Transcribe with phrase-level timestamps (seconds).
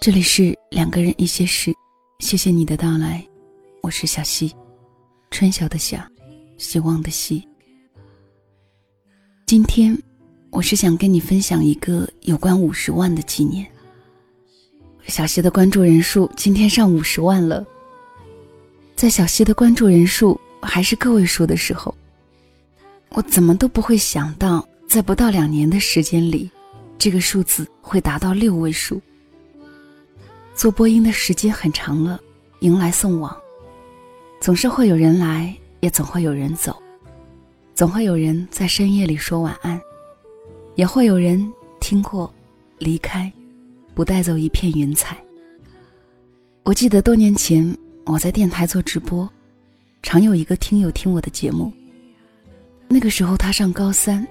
[0.00, 1.74] 这里是两个人一些事，
[2.20, 3.22] 谢谢你的到来，
[3.82, 4.50] 我是小溪，
[5.30, 5.98] 春晓的晓，
[6.56, 7.46] 希望的希。
[9.44, 9.94] 今天
[10.48, 13.66] 我是想跟你分享一个有关五十万的纪念。
[15.06, 17.62] 小溪的关注人数今天上五十万了，
[18.96, 21.94] 在小溪的关注人数还是个位数的时候，
[23.10, 26.50] 我怎么都不会想到，在不到两年的时间里，
[26.96, 28.98] 这个数字会达到六位数。
[30.60, 32.20] 做播音的时间很长了，
[32.58, 33.34] 迎来送往，
[34.42, 36.76] 总是会有人来，也总会有人走，
[37.74, 39.80] 总会有人在深夜里说晚安，
[40.74, 41.50] 也会有人
[41.80, 42.30] 听过，
[42.76, 43.32] 离开。
[43.94, 45.16] 不带走一片云彩。
[46.64, 49.26] 我记得多年前我在电台做直播，
[50.02, 51.72] 常有一个听友听我的节目。
[52.86, 54.28] 那个时候他上高三，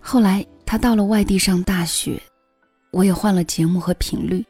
[0.00, 2.20] 后来他到了外地上大学，
[2.90, 4.44] 我也换了节目和频率。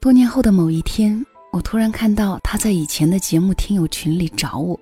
[0.00, 4.80] 多年后的某一天，我突然看到他在以前的节目听友群里找我，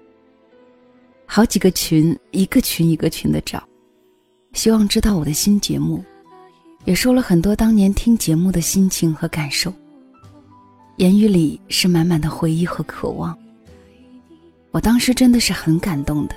[1.27, 3.61] 好几个群，一个群一个群的找，
[4.53, 6.05] 希望知道我的新节目。
[6.85, 9.73] 也说了很多当年听节目的心情和感受，
[10.99, 13.37] 言语里是满满的回忆和渴望。
[14.71, 16.37] 我当时真的是很感动的。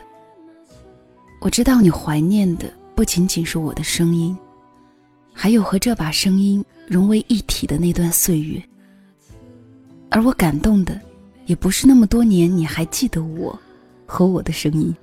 [1.40, 4.36] 我知道你怀念的不仅仅是我的声音，
[5.32, 8.60] 还有和这把声音融为一体的那段岁月。
[10.12, 11.02] 而我感动的，
[11.48, 13.60] 也不是那么多年你还记得我
[14.06, 14.96] 和我的声音，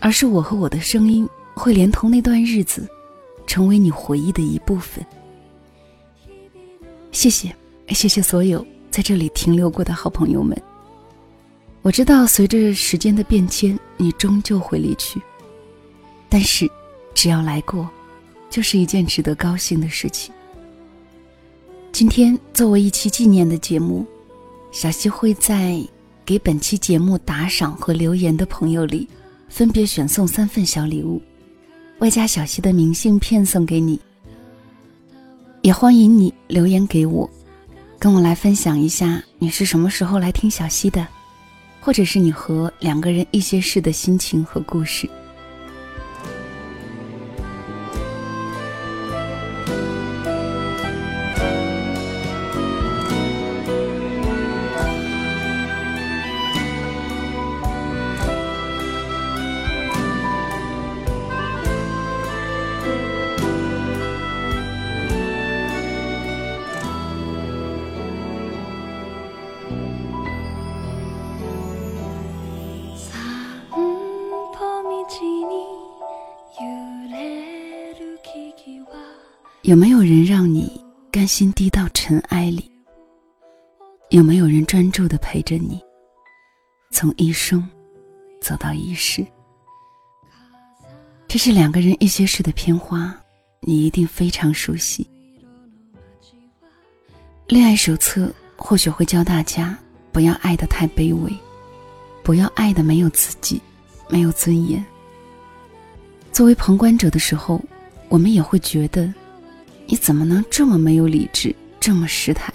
[0.00, 2.88] 而是我和我的声音会连同那段日子。
[3.44, 5.04] 成为你回忆的一部分。
[7.10, 7.54] 谢谢，
[7.88, 10.56] 谢谢所有在这里停留过的好朋友们。
[11.82, 15.20] 我知道，随着时间的变迁，你终究会离去。
[16.30, 16.70] 但是，
[17.14, 17.90] 只要来过，
[18.48, 20.32] 就是一件值得高兴的事情。
[21.92, 24.06] 今天作为一期纪念的节目，
[24.72, 25.78] 小溪会在
[26.24, 29.06] 给本期节目打赏和留言的朋友里，
[29.50, 31.20] 分别选送三份小礼物。
[31.98, 34.00] 外加小溪的明信片送给你，
[35.60, 37.28] 也欢迎你留言给我，
[37.98, 41.06] 跟我来分享一下你是什么时候来听小溪的，
[41.78, 45.06] 或者是你和两个人一些事的心情和故事。
[79.72, 80.70] 有没有人让你
[81.10, 82.70] 甘心低到尘埃里？
[84.10, 85.80] 有没有人专注的陪着你，
[86.90, 87.66] 从一生
[88.38, 89.26] 走到一世？
[91.26, 93.18] 这是两个人一些事的片花，
[93.62, 95.08] 你一定非常熟悉。
[97.46, 99.74] 恋爱手册或许会教大家，
[100.12, 101.34] 不要爱的太卑微，
[102.22, 103.58] 不要爱的没有自己，
[104.10, 104.84] 没有尊严。
[106.30, 107.58] 作为旁观者的时候，
[108.10, 109.10] 我们也会觉得。
[109.86, 112.52] 你怎么能这么没有理智，这么失态？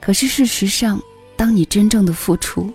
[0.00, 1.00] 可是事实上，
[1.36, 2.72] 当你真正的付出，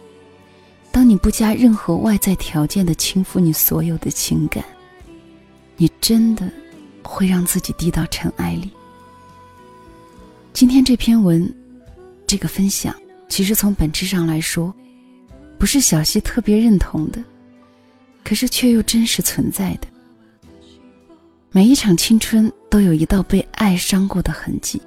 [0.91, 4.63] 当你不加任何外在条件的倾覆你所有的情感，
[5.75, 6.49] 你真的
[7.03, 8.69] 会让自己低到尘埃里。
[10.53, 11.51] 今天这篇文，
[12.27, 12.95] 这个分享，
[13.27, 14.73] 其实从本质上来说，
[15.57, 17.23] 不是小溪特别认同的，
[18.23, 19.87] 可是却又真实存在的。
[21.55, 24.81] 每一场青春都有一道被爱伤过的痕迹。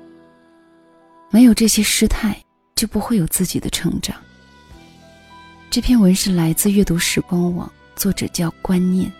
[1.30, 2.38] 没有这些失态，
[2.74, 4.14] 就不会有自己的成长。
[5.70, 9.10] 这篇文是来自阅读时光网，作者叫观念，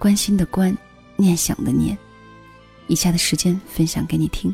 [0.00, 0.76] 关心的观，
[1.14, 1.96] 念想的念。
[2.88, 4.52] 以下的时间分享给你听。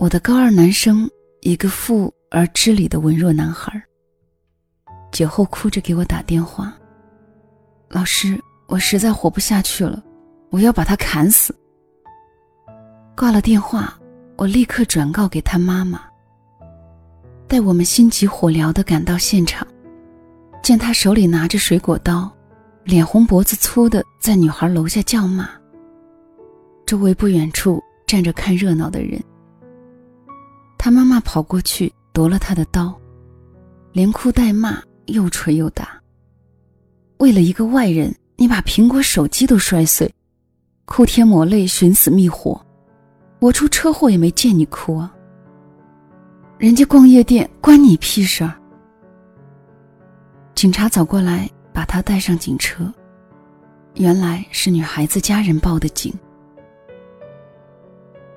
[0.00, 1.06] 我的高二男生
[1.42, 3.70] 一个富而知礼的文弱男孩。
[5.12, 6.74] 酒后哭着给我打电话
[7.86, 10.02] ：“老师，我实在活不下去了，
[10.48, 11.54] 我要把他砍死。”
[13.14, 13.94] 挂了电话，
[14.36, 16.00] 我立刻转告给他妈妈。
[17.46, 19.68] 待我们心急火燎地赶到现场，
[20.62, 22.34] 见他手里拿着水果刀，
[22.84, 25.46] 脸红脖子粗的在女孩楼下叫骂。
[26.86, 29.22] 周围不远处站着看热闹的人。
[30.82, 32.98] 他妈妈跑过去夺了他的刀，
[33.92, 36.00] 连哭带骂，又捶又打。
[37.18, 40.10] 为了一个外人，你把苹果手机都摔碎，
[40.86, 42.58] 哭天抹泪，寻死觅活。
[43.40, 45.14] 我出车祸也没见你哭啊。
[46.56, 48.54] 人家逛夜店关你屁事儿！
[50.54, 52.90] 警察走过来，把他带上警车。
[53.96, 56.10] 原来是女孩子家人报的警。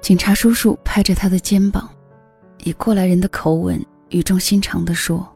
[0.02, 1.90] 警察叔叔拍着他的肩膀，
[2.64, 5.28] 以过来人的口吻语重心长地说：“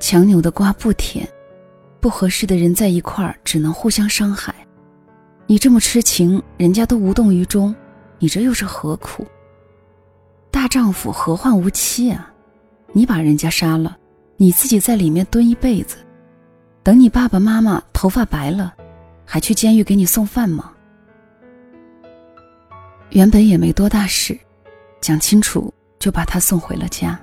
[0.00, 1.28] 强扭的瓜不甜，
[2.00, 4.54] 不合适的人在一块儿只能互相伤害。
[5.46, 7.74] 你这么痴情，人家都无动于衷，
[8.18, 9.26] 你这又是何苦？”
[10.50, 12.32] 大丈夫何患无妻啊！
[12.92, 13.98] 你把人家杀了，
[14.36, 15.96] 你自己在里面蹲一辈子，
[16.82, 18.72] 等你爸爸妈妈头发白了，
[19.26, 20.72] 还去监狱给你送饭吗？
[23.10, 24.38] 原本也没多大事，
[25.04, 27.20] 讲清楚就把他送回了家。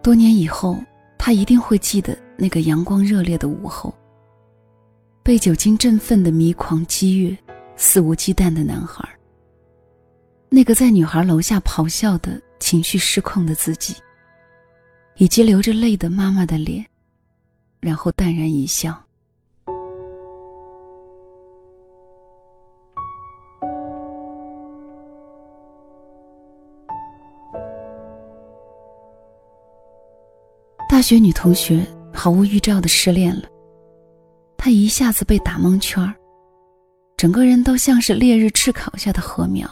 [0.00, 0.78] 多年以后，
[1.18, 3.92] 他一定会记得那个阳光热烈的午后，
[5.24, 7.36] 被酒精振奋的迷狂激越，
[7.74, 9.04] 肆无忌惮的男孩。
[10.48, 13.96] 那个在女孩楼下咆哮的情绪失控的自己，
[15.16, 16.86] 以及流着泪的妈妈的脸，
[17.80, 18.96] 然后淡然一笑。
[31.00, 31.82] 大学女同学
[32.12, 33.48] 毫无预兆的失恋了，
[34.58, 36.14] 她一下子被打蒙圈儿，
[37.16, 39.66] 整个人都像是烈日炙烤下的禾苗。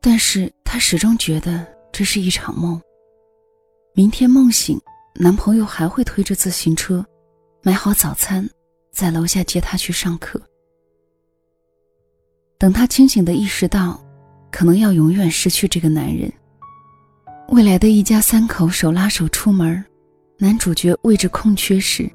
[0.00, 2.80] 但是她始终觉得这是一场梦。
[3.94, 4.80] 明天梦醒，
[5.16, 7.04] 男朋友还会推着自行车，
[7.64, 8.48] 买好早餐，
[8.92, 10.40] 在楼下接她去上课。
[12.58, 14.00] 等她清醒的意识到，
[14.52, 16.32] 可能要永远失去这个男人，
[17.52, 19.84] 未来的一家三口手拉手出门，
[20.38, 22.10] 男主角位置空缺时，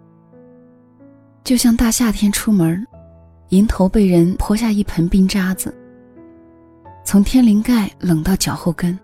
[1.43, 2.83] 就像大夏天出门，
[3.49, 5.71] 迎头被人泼下一盆冰渣子。
[7.05, 8.97] 从天灵盖冷到脚后跟。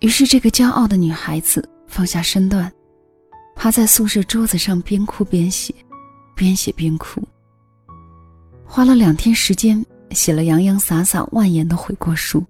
[0.00, 2.70] 于是，这个骄傲的女孩子放下身段，
[3.56, 5.74] 趴在宿舍桌子上边哭边写，
[6.34, 7.26] 边写边哭。
[8.66, 12.44] 花了两天时间，写了洋洋洒洒万言的悔过书。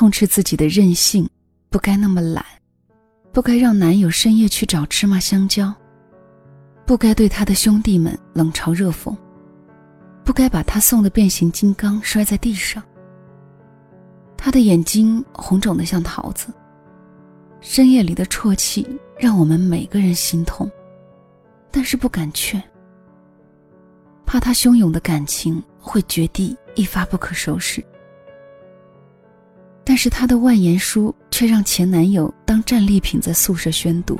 [0.00, 1.28] 痛斥自己的任性，
[1.68, 2.42] 不该那么懒，
[3.32, 5.70] 不该让男友深夜去找芝麻香蕉，
[6.86, 9.14] 不该对他的兄弟们冷嘲热讽。
[10.24, 12.82] 不该把他送的变形金刚摔在地上。
[14.38, 16.50] 他的眼睛红肿的像桃子。
[17.60, 18.88] 深夜里的啜泣
[19.18, 20.66] 让我们每个人心痛，
[21.70, 22.58] 但是不敢劝，
[24.24, 27.84] 怕他汹涌的感情会决堤，一发不可收拾。
[29.84, 34.18] 但是她的万言书却让前男友当战利品在宿舍宣读。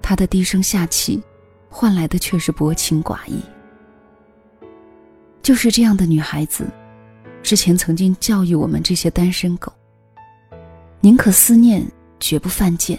[0.00, 1.22] 她的低声下气，
[1.68, 3.40] 换来的却是薄情寡义。
[5.42, 6.66] 就是这样的女孩子，
[7.42, 9.72] 之前曾经教育我们这些单身狗：
[11.00, 11.84] 宁可思念，
[12.20, 12.98] 绝不犯贱。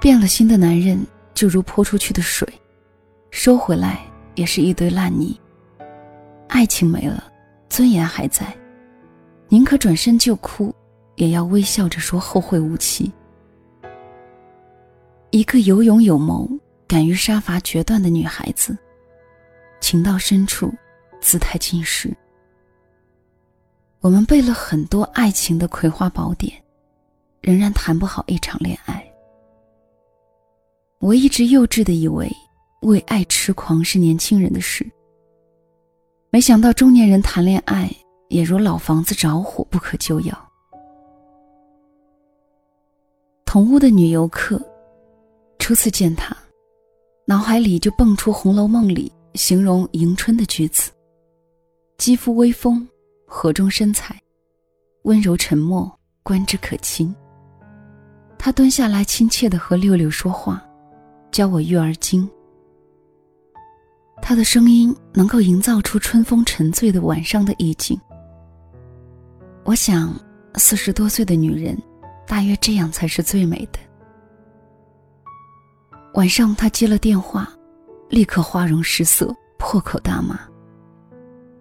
[0.00, 0.98] 变了心的男人
[1.34, 2.48] 就如泼出去的水，
[3.30, 4.00] 收回来
[4.34, 5.38] 也是一堆烂泥。
[6.48, 7.30] 爱情没了，
[7.68, 8.52] 尊严还在，
[9.52, 10.72] 宁可转身就哭，
[11.16, 13.10] 也要微笑着说后会无期。
[15.30, 16.48] 一个有勇有谋、
[16.86, 18.78] 敢于杀伐决断的女孩子。
[19.80, 20.72] 情到深处，
[21.20, 22.16] 姿态尽失。
[24.00, 26.52] 我们背了很多爱情的葵花宝典，
[27.40, 29.04] 仍然谈不好一场恋爱。
[31.00, 32.30] 我一直幼稚的以为，
[32.82, 34.88] 为爱痴狂是年轻人的事。
[36.30, 37.90] 没想到中年人谈恋爱
[38.30, 40.50] 也如老房子着火，不可救药。
[43.44, 44.60] 同屋的女游客，
[45.58, 46.34] 初次见他，
[47.26, 49.12] 脑海里就蹦出《红楼梦》里。
[49.34, 50.90] 形容迎春的句子：
[51.98, 52.86] 肌肤微丰，
[53.26, 54.20] 河中身材，
[55.02, 55.88] 温柔沉默，
[56.24, 57.14] 观之可亲。
[58.36, 60.60] 他蹲下来，亲切地和六六说话，
[61.30, 62.28] 教我育儿经。
[64.20, 67.96] 他的声音能够营造出春风沉醉的晚上的意境。
[69.64, 70.12] 我想，
[70.54, 71.80] 四十多岁的女人，
[72.26, 73.78] 大约这样才是最美的。
[76.14, 77.48] 晚上，他接了电话，
[78.08, 80.40] 立刻花容失色，破口大骂。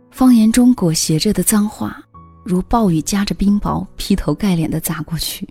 [0.09, 2.01] 方言中裹挟着的脏话，
[2.43, 5.47] 如暴雨夹着冰雹，劈头盖脸的砸过去。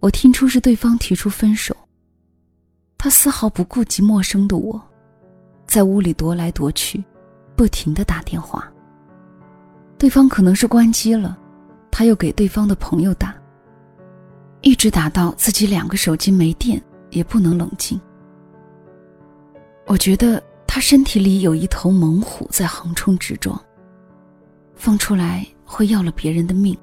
[0.00, 1.74] 我听出是对方提出分手。
[2.96, 4.80] 他丝毫不顾及陌生的我，
[5.66, 7.02] 在屋里踱来踱去，
[7.56, 8.72] 不停的打电话。
[9.98, 11.36] 对方可能是关机了，
[11.90, 13.34] 他又给对方的朋友打，
[14.60, 16.82] 一直打到自己两个手机没电。
[17.10, 17.98] 也不能冷静。
[19.86, 23.58] 我觉得他身体里有一头猛虎在横冲直撞，
[24.74, 26.76] 放出来会要了别人的命，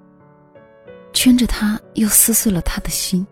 [1.13, 3.23] 圈着他又撕碎了他的心。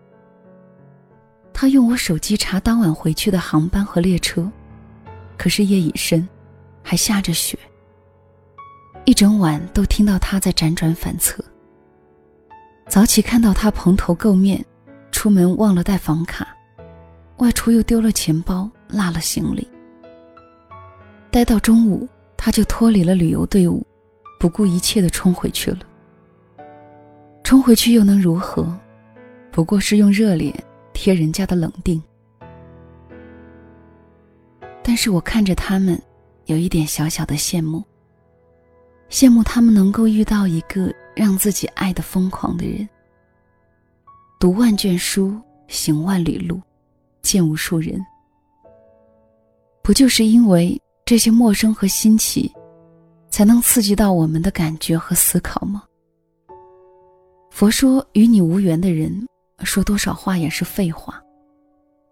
[1.52, 4.48] 他用我手机查当晚回去的航班和列车，
[5.36, 6.28] 可是夜已深，
[6.80, 7.58] 还下着雪，
[9.06, 11.44] 一整晚都听到他在辗转反侧。
[12.88, 14.64] 早起看到他蓬头垢面，
[15.12, 16.48] 出门忘了带房卡。
[17.38, 19.68] 外出又丢了钱包，落了行李。
[21.30, 23.84] 待到中午，他就脱离了旅游队伍，
[24.38, 25.80] 不顾一切的冲回去了。
[27.42, 28.66] 冲回去又能如何？
[29.50, 30.54] 不过是用热脸
[30.92, 32.02] 贴人家的冷定。
[34.82, 36.00] 但是我看着他们，
[36.46, 37.82] 有一点小小的羡慕。
[39.14, 42.88] 羡慕他们能够遇到一个让自己爱的疯狂的人，
[44.40, 46.60] 读万卷书，行万里路。
[47.22, 48.04] 见无数人，
[49.82, 52.52] 不就是因为这些陌生和新奇，
[53.30, 55.84] 才能刺激到我们的感觉和思考吗？
[57.50, 59.24] 佛说与你无缘的人，
[59.62, 61.14] 说多少话也是废话；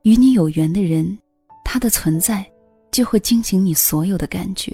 [0.05, 1.19] 与你有缘的人，
[1.65, 2.49] 他的存在
[2.93, 4.73] 就会惊醒你所有的感觉。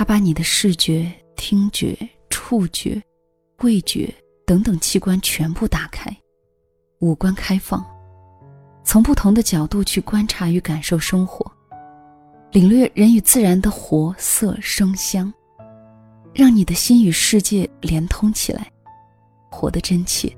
[0.00, 1.94] 他把你的视觉、听觉、
[2.30, 3.02] 触觉、
[3.58, 4.10] 味觉
[4.46, 6.10] 等等器官全部打开，
[7.00, 7.84] 五官开放。
[8.82, 11.44] 从不同的角度去观察与感受生活，
[12.50, 15.30] 领略人与自然的活色生香，
[16.32, 18.72] 让你的心与世界连通起来，
[19.50, 20.34] 活得真切。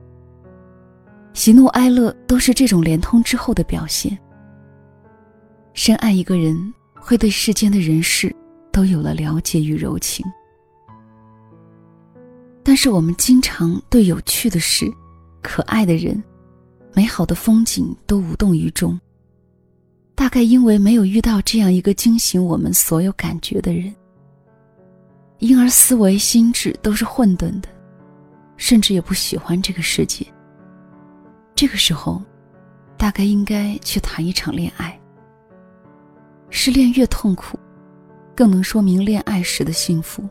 [1.35, 4.19] 喜怒哀乐都是这种连通之后的表现。
[5.73, 8.35] 深爱一个人，会对世间的人事
[8.73, 10.25] 都有了了解与柔情。
[12.65, 14.93] 但是我们经常对有趣的事、
[15.43, 16.23] 可爱的人。
[16.95, 19.01] 美好的风景都无动于衷，
[20.15, 23.95] 大概因为没有遇到这样一个惊醒我们所有感觉的人，
[25.39, 27.69] 因而思维心智都是混沌的，
[28.59, 30.27] 甚至也不喜欢这个世界。
[31.55, 32.23] 这个时候，
[32.99, 35.01] 大概应该去谈一场恋爱。
[36.51, 37.59] 失恋越痛苦，
[38.35, 40.23] 更能说明恋爱时的幸福。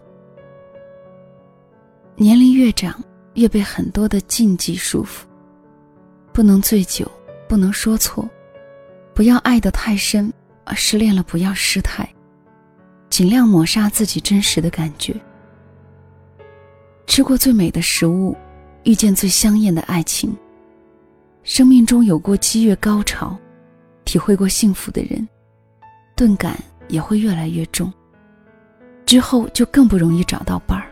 [2.16, 3.04] 年龄越长，
[3.34, 5.24] 越被很多的禁忌束缚。
[6.34, 7.10] 不能醉酒，
[7.48, 8.30] 不能说错，
[9.14, 10.32] 不要爱得太深，
[10.64, 12.08] 而失恋了不要失态，
[13.10, 15.14] 尽量抹杀自己真实的感觉。
[17.08, 18.36] 吃过最美的食物，
[18.84, 20.34] 遇见最香艳的爱情，
[21.44, 23.38] 生命中有过激越高潮，
[24.06, 25.28] 体会过幸福的人，
[26.16, 26.58] 顿感
[26.92, 27.92] 也会越来越重，
[29.06, 30.92] 之后就更不容易找到伴儿。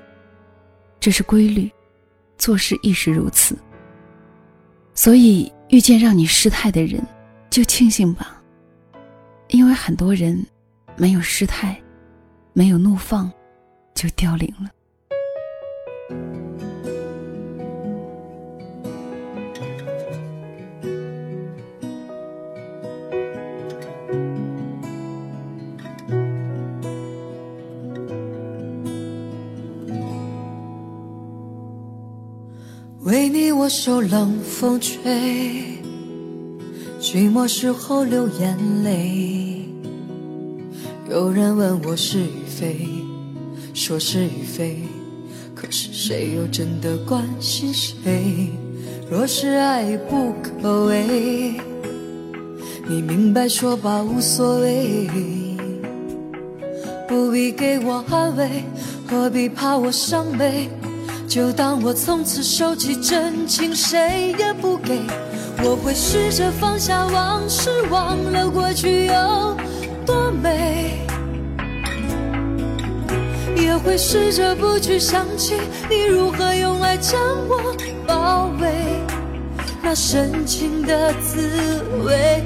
[1.00, 1.70] 这是规律，
[2.38, 3.56] 做事亦是如此。
[4.96, 7.06] 所以遇见让你失态的人，
[7.50, 8.41] 就庆幸吧，
[9.50, 10.44] 因为很多人
[10.96, 11.79] 没有失态，
[12.53, 13.32] 没有怒放，
[13.94, 14.70] 就凋零了。
[33.60, 35.04] 我受冷风吹，
[37.01, 39.66] 寂寞时候流眼泪。
[41.10, 42.88] 有人问我是与非，
[43.74, 44.78] 说是与非，
[45.54, 48.48] 可是谁又真的关心谁？
[49.12, 51.60] 若是爱不可为，
[52.88, 55.10] 你明白说吧无所谓，
[57.10, 58.63] 不必给我安慰，
[59.06, 60.70] 何必怕我伤悲？
[61.29, 65.00] 就当我从此收起真情，谁也不给。
[65.63, 69.55] 我会试着放下往事，忘了过去有
[70.07, 71.05] 多美，
[73.55, 75.53] 也会试着不去想起
[75.88, 77.75] 你如何用爱将我
[78.07, 78.74] 包围，
[79.83, 82.43] 那深情的滋味。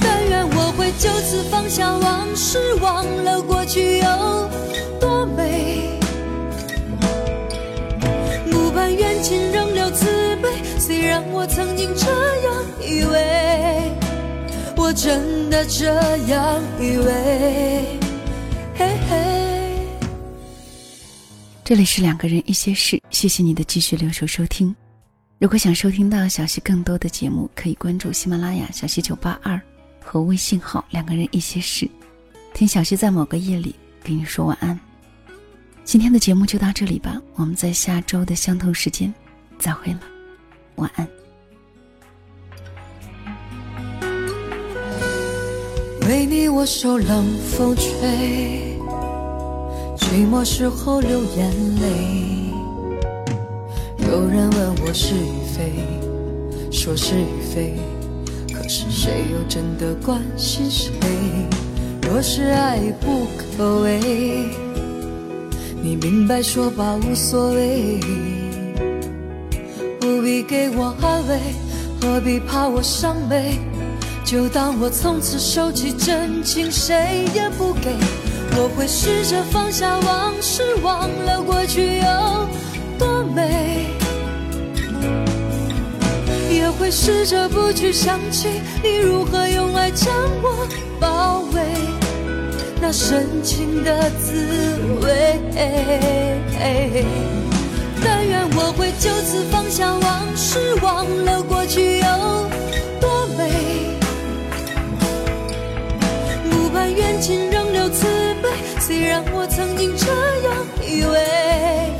[0.00, 4.71] 但愿我会就此放下往事，忘了过去有多
[10.78, 12.06] 虽然我曾经这
[12.42, 13.92] 样以为，
[14.76, 15.86] 我真的这
[16.26, 17.86] 样以为。
[18.74, 19.86] 嘿嘿，
[21.64, 24.74] 这里是两个人一些事，谢谢你的继续留守收听。
[25.38, 29.60] 如果想收听到小溪更多的节目，可以关注喜马拉雅小溪九八二
[30.04, 31.88] 和微信号两个人一些事，
[32.54, 34.78] 听小溪在某个夜里给你说晚安。
[35.84, 39.12] 今天的节目就到这里吧，我们在下周的相同时间
[39.58, 40.00] 再会了，
[40.76, 41.06] 晚安。
[46.08, 48.78] 为你我受冷风吹，
[49.98, 52.52] 寂寞时候流眼泪。
[54.08, 55.72] 有人问我是与非，
[56.70, 57.74] 说是与非，
[58.54, 60.92] 可是谁又真的关心谁？
[62.02, 64.00] 若是爱不可为，
[65.84, 67.98] 你明白说吧，无所谓，
[69.98, 71.40] 不必给我安慰，
[72.00, 73.58] 何必怕我伤悲？
[74.24, 77.96] 就当我从此收起真情，谁也不给。
[78.54, 82.46] 我会试着放下往事，忘了过去有
[82.96, 83.86] 多美，
[86.48, 88.48] 也会试着不去想起
[88.84, 90.51] 你如何用爱将我，
[92.92, 94.32] 深情的滋
[95.00, 95.40] 味。
[98.04, 102.06] 但愿我会就此放下往事，忘了过去有
[103.00, 103.96] 多美。
[106.50, 108.06] 不盼缘尽仍留慈
[108.42, 108.48] 悲，
[108.80, 110.06] 虽然我曾经这
[110.46, 110.54] 样
[110.86, 111.92] 以为，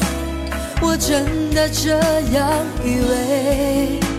[0.83, 1.99] 我真的这
[2.37, 4.12] 样以为。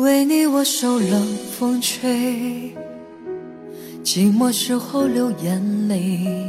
[0.00, 1.26] 为你我受冷
[1.58, 2.72] 风吹，
[4.04, 6.48] 寂寞时候流眼泪。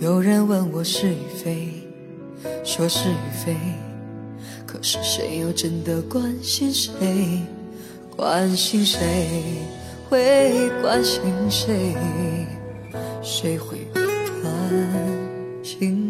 [0.00, 1.68] 有人问我是与非，
[2.64, 3.54] 说是与非。
[4.66, 6.92] 可是谁又真的关心谁？
[8.16, 9.28] 关心谁？
[10.08, 11.94] 会关心谁？
[13.22, 14.02] 谁会关
[15.62, 16.01] 心？